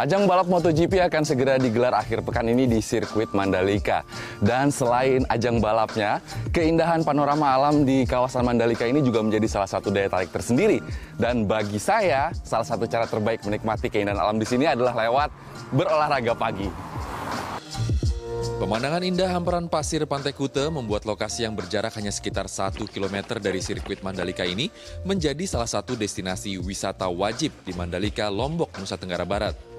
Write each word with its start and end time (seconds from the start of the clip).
Ajang 0.00 0.24
balap 0.24 0.48
MotoGP 0.48 0.96
akan 1.12 1.28
segera 1.28 1.60
digelar 1.60 1.92
akhir 1.92 2.24
pekan 2.24 2.48
ini 2.48 2.64
di 2.64 2.80
sirkuit 2.80 3.36
Mandalika. 3.36 4.00
Dan 4.40 4.72
selain 4.72 5.28
ajang 5.28 5.60
balapnya, 5.60 6.24
keindahan 6.56 7.04
panorama 7.04 7.52
alam 7.52 7.84
di 7.84 8.08
kawasan 8.08 8.48
Mandalika 8.48 8.88
ini 8.88 9.04
juga 9.04 9.20
menjadi 9.20 9.44
salah 9.44 9.68
satu 9.68 9.92
daya 9.92 10.08
tarik 10.08 10.32
tersendiri. 10.32 10.80
Dan 11.20 11.44
bagi 11.44 11.76
saya, 11.76 12.32
salah 12.32 12.64
satu 12.64 12.88
cara 12.88 13.04
terbaik 13.04 13.44
menikmati 13.44 13.92
keindahan 13.92 14.16
alam 14.16 14.40
di 14.40 14.48
sini 14.48 14.64
adalah 14.72 14.96
lewat 14.96 15.28
berolahraga 15.68 16.32
pagi. 16.32 16.72
Pemandangan 18.56 19.04
indah 19.04 19.28
hamparan 19.28 19.68
pasir 19.68 20.00
Pantai 20.08 20.32
Kute 20.32 20.64
membuat 20.72 21.04
lokasi 21.04 21.44
yang 21.44 21.52
berjarak 21.52 21.92
hanya 22.00 22.08
sekitar 22.08 22.48
1 22.48 22.88
km 22.88 23.36
dari 23.36 23.60
sirkuit 23.60 24.00
Mandalika 24.00 24.48
ini 24.48 24.72
menjadi 25.04 25.44
salah 25.44 25.68
satu 25.68 25.92
destinasi 25.92 26.56
wisata 26.56 27.04
wajib 27.12 27.52
di 27.68 27.76
Mandalika, 27.76 28.32
Lombok, 28.32 28.72
Nusa 28.80 28.96
Tenggara 28.96 29.28
Barat. 29.28 29.69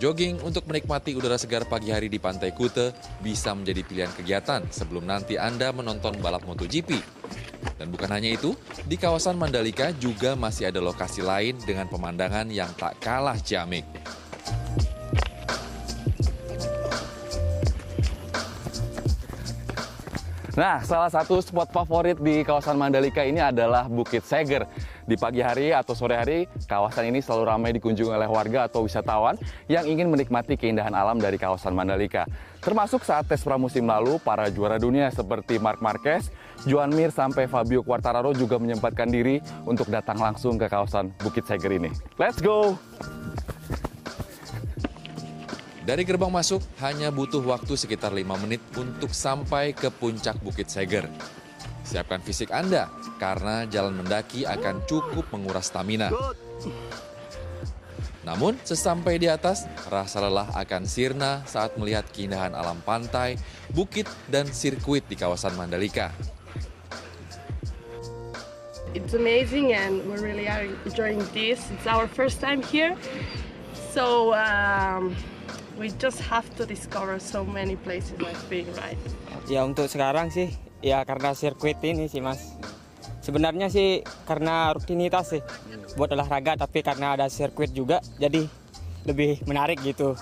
Jogging 0.00 0.40
untuk 0.40 0.64
menikmati 0.64 1.12
udara 1.12 1.36
segar 1.36 1.68
pagi 1.68 1.92
hari 1.92 2.08
di 2.08 2.16
Pantai 2.16 2.56
Kute 2.56 2.96
bisa 3.20 3.52
menjadi 3.52 3.84
pilihan 3.84 4.08
kegiatan 4.16 4.64
sebelum 4.72 5.04
nanti 5.04 5.36
Anda 5.36 5.76
menonton 5.76 6.16
balap 6.24 6.48
MotoGP. 6.48 6.96
Dan 7.76 7.92
bukan 7.92 8.08
hanya 8.08 8.32
itu, 8.32 8.56
di 8.88 8.96
kawasan 8.96 9.36
Mandalika 9.36 9.92
juga 9.92 10.32
masih 10.32 10.72
ada 10.72 10.80
lokasi 10.80 11.20
lain 11.20 11.60
dengan 11.68 11.84
pemandangan 11.84 12.48
yang 12.48 12.72
tak 12.80 12.96
kalah 12.96 13.36
ciamik. 13.44 13.84
Nah, 20.60 20.84
salah 20.84 21.08
satu 21.08 21.40
spot 21.40 21.72
favorit 21.72 22.20
di 22.20 22.44
kawasan 22.44 22.76
Mandalika 22.76 23.24
ini 23.24 23.40
adalah 23.40 23.88
Bukit 23.88 24.20
Seger. 24.28 24.68
Di 25.08 25.16
pagi 25.16 25.40
hari 25.40 25.72
atau 25.72 25.96
sore 25.96 26.20
hari, 26.20 26.44
kawasan 26.68 27.08
ini 27.08 27.24
selalu 27.24 27.48
ramai 27.48 27.72
dikunjungi 27.80 28.12
oleh 28.12 28.28
warga 28.28 28.68
atau 28.68 28.84
wisatawan 28.84 29.40
yang 29.72 29.88
ingin 29.88 30.12
menikmati 30.12 30.60
keindahan 30.60 30.92
alam 30.92 31.16
dari 31.16 31.40
kawasan 31.40 31.72
Mandalika. 31.72 32.28
Termasuk 32.60 33.08
saat 33.08 33.24
tes 33.24 33.40
pramusim 33.40 33.88
lalu, 33.88 34.20
para 34.20 34.52
juara 34.52 34.76
dunia 34.76 35.08
seperti 35.08 35.56
Mark 35.56 35.80
Marquez, 35.80 36.28
Joan 36.68 36.92
Mir, 36.92 37.08
sampai 37.08 37.48
Fabio 37.48 37.80
Quartararo 37.80 38.36
juga 38.36 38.60
menyempatkan 38.60 39.08
diri 39.08 39.40
untuk 39.64 39.88
datang 39.88 40.20
langsung 40.20 40.60
ke 40.60 40.68
kawasan 40.68 41.08
Bukit 41.24 41.48
Seger 41.48 41.72
ini. 41.72 41.88
Let's 42.20 42.36
go! 42.36 42.76
Dari 45.80 46.04
gerbang 46.04 46.28
masuk 46.28 46.60
hanya 46.84 47.08
butuh 47.08 47.40
waktu 47.40 47.72
sekitar 47.72 48.12
5 48.12 48.20
menit 48.44 48.60
untuk 48.76 49.16
sampai 49.16 49.72
ke 49.72 49.88
puncak 49.88 50.36
Bukit 50.44 50.68
Seger. 50.68 51.08
Siapkan 51.88 52.20
fisik 52.20 52.52
Anda 52.52 52.92
karena 53.16 53.64
jalan 53.64 54.04
mendaki 54.04 54.44
akan 54.44 54.84
cukup 54.84 55.24
menguras 55.32 55.72
stamina. 55.72 56.12
Namun 58.20 58.60
sesampai 58.60 59.16
di 59.16 59.32
atas, 59.32 59.64
rasa 59.88 60.20
lelah 60.20 60.52
akan 60.52 60.84
sirna 60.84 61.40
saat 61.48 61.72
melihat 61.80 62.04
keindahan 62.12 62.52
alam 62.52 62.76
pantai, 62.84 63.40
bukit, 63.72 64.04
dan 64.28 64.44
sirkuit 64.44 65.08
di 65.08 65.16
kawasan 65.16 65.56
Mandalika. 65.56 66.12
It's 68.92 69.16
amazing 69.16 69.72
and 69.72 70.04
we 70.04 70.20
really 70.20 70.44
are 70.44 70.68
enjoying 70.84 71.24
this. 71.32 71.64
It's 71.72 71.88
our 71.88 72.04
first 72.04 72.36
time 72.44 72.60
here. 72.60 72.92
So 73.96 74.36
um, 74.36 75.16
we 75.80 75.88
just 75.96 76.20
have 76.20 76.44
to 76.60 76.68
discover 76.68 77.16
so 77.16 77.40
many 77.40 77.72
places 77.80 78.12
like 78.20 78.36
being 78.52 78.68
right. 78.76 79.00
Ya 79.48 79.64
untuk 79.64 79.88
sekarang 79.88 80.28
sih 80.28 80.52
ya 80.84 81.00
karena 81.08 81.32
sirkuit 81.32 81.80
ini 81.80 82.04
sih 82.04 82.20
mas. 82.20 82.52
Sebenarnya 83.24 83.72
sih 83.72 84.04
karena 84.28 84.76
rutinitas 84.76 85.32
sih 85.32 85.40
buat 85.96 86.12
olahraga 86.12 86.60
tapi 86.60 86.84
karena 86.84 87.16
ada 87.16 87.32
sirkuit 87.32 87.72
juga 87.72 88.04
jadi 88.20 88.44
lebih 89.08 89.40
menarik 89.48 89.80
gitu. 89.80 90.12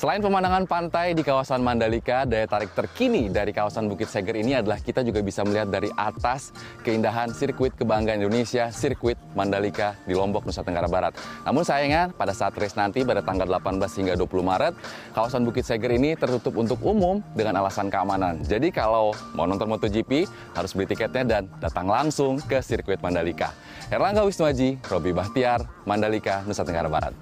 Selain 0.00 0.16
pemandangan 0.16 0.64
pantai 0.64 1.12
di 1.12 1.20
kawasan 1.20 1.60
Mandalika, 1.60 2.24
daya 2.24 2.48
tarik 2.48 2.72
terkini 2.72 3.28
dari 3.28 3.52
kawasan 3.52 3.84
Bukit 3.84 4.08
Seger 4.08 4.32
ini 4.32 4.56
adalah 4.56 4.80
kita 4.80 5.04
juga 5.04 5.20
bisa 5.20 5.44
melihat 5.44 5.68
dari 5.68 5.92
atas 5.92 6.56
keindahan 6.80 7.28
sirkuit 7.36 7.76
kebanggaan 7.76 8.24
Indonesia, 8.24 8.72
sirkuit 8.72 9.20
Mandalika 9.36 10.00
di 10.08 10.16
Lombok, 10.16 10.48
Nusa 10.48 10.64
Tenggara 10.64 10.88
Barat. 10.88 11.12
Namun 11.44 11.68
sayangnya 11.68 12.08
pada 12.16 12.32
saat 12.32 12.56
race 12.56 12.80
nanti 12.80 13.04
pada 13.04 13.20
tanggal 13.20 13.44
18 13.44 13.76
hingga 14.00 14.16
20 14.16 14.40
Maret, 14.40 14.72
kawasan 15.12 15.44
Bukit 15.44 15.68
Seger 15.68 15.92
ini 15.92 16.16
tertutup 16.16 16.56
untuk 16.56 16.80
umum 16.80 17.20
dengan 17.36 17.60
alasan 17.60 17.92
keamanan. 17.92 18.40
Jadi 18.40 18.72
kalau 18.72 19.12
mau 19.36 19.44
nonton 19.44 19.68
MotoGP 19.68 20.24
harus 20.56 20.72
beli 20.72 20.88
tiketnya 20.88 21.28
dan 21.28 21.42
datang 21.60 21.84
langsung 21.84 22.40
ke 22.40 22.64
sirkuit 22.64 23.04
Mandalika. 23.04 23.52
Erlangga 23.92 24.24
Wisnuaji, 24.24 24.80
Robi 24.80 25.12
Bahtiar, 25.12 25.60
Mandalika, 25.84 26.40
Nusa 26.48 26.64
Tenggara 26.64 26.88
Barat. 26.88 27.12